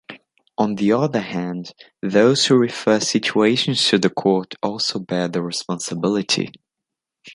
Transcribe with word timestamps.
On 0.57 0.73
the 0.73 0.93
other 0.93 1.19
hand, 1.21 1.73
those 2.01 2.47
who 2.47 2.57
refer 2.57 2.99
situations 2.99 3.87
to 3.89 3.99
the 3.99 4.09
Court 4.09 4.55
also 4.63 4.97
should 4.97 5.05
bear 5.05 5.27
the 5.27 5.43
responsibility. 5.43 6.49